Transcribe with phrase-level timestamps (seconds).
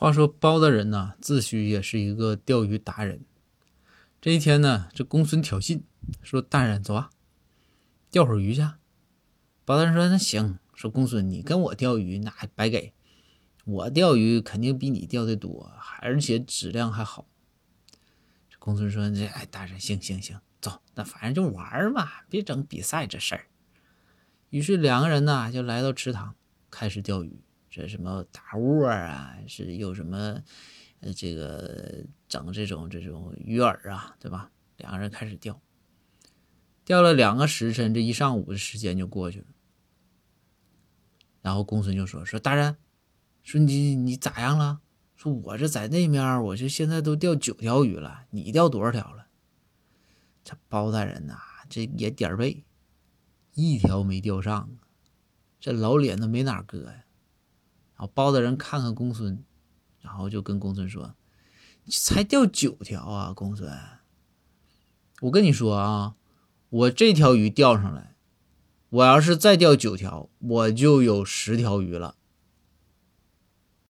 [0.00, 3.22] 话说包大人呢，自诩也是一个钓鱼达人。
[4.18, 5.82] 这一天呢，这公孙挑衅
[6.22, 7.10] 说：“大人，走啊，
[8.10, 8.62] 钓会儿鱼去。”
[9.66, 12.94] 包大人说：“那行。”说公孙，你跟我钓鱼那还白给，
[13.66, 15.70] 我钓鱼肯定比你钓的多，
[16.00, 17.26] 而且质量还好。
[18.48, 23.48] 这公孙说：“这哎，大人，行行行，走，那反正就玩嘛，别整比赛这事儿。”
[24.48, 26.34] 于是两个人呢，就来到池塘，
[26.70, 27.42] 开始钓鱼。
[27.70, 30.42] 这什么打窝啊，是有什么，
[31.00, 34.50] 呃，这个整这种这种鱼饵啊，对吧？
[34.76, 35.60] 两个人开始钓，
[36.84, 39.46] 钓了两个时辰，这一上午的时间就过去了。
[41.42, 42.76] 然后公孙就说：“说大人，
[43.42, 44.80] 说你你咋样了？
[45.14, 49.28] 说我这在那面，我这现在都钓九条鱼了，你钓多少条了？”
[50.42, 52.64] 这包大人呐，这也点背，
[53.54, 54.70] 一条没钓上，
[55.60, 57.04] 这老脸都没哪搁呀。
[58.00, 59.44] 后包大人看看公孙，
[60.00, 61.14] 然后就跟公孙说
[61.90, 63.70] ：“才钓九条啊，公孙！
[65.22, 66.14] 我跟你说啊，
[66.70, 68.14] 我这条鱼钓上来，
[68.88, 72.16] 我要是再钓九条，我就有十条鱼了。